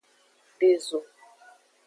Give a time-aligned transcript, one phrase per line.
[0.59, 0.99] De zo.